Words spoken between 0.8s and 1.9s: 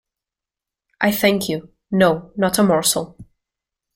I thank you,